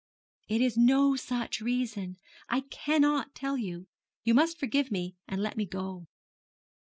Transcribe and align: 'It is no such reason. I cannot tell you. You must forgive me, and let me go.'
'It 0.47 0.59
is 0.61 0.75
no 0.77 1.15
such 1.15 1.61
reason. 1.61 2.17
I 2.49 2.61
cannot 2.61 3.35
tell 3.35 3.55
you. 3.55 3.85
You 4.23 4.33
must 4.33 4.59
forgive 4.59 4.89
me, 4.89 5.15
and 5.27 5.43
let 5.43 5.57
me 5.57 5.65
go.' 5.67 6.07